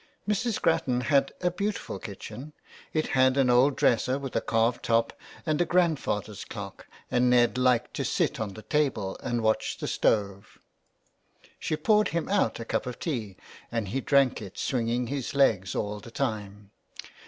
[0.27, 0.59] Mrs.
[0.59, 2.53] Grattan had a beautiful kitchen.
[2.91, 5.13] It had an old dresser with a carved top
[5.45, 9.87] and a grandfather's clock, and Ned liked to sit on the table and watch the
[9.87, 10.57] stove.
[11.59, 13.37] She poured him out a cup of tea
[13.71, 16.71] and he drank it, swinging his legs all the time.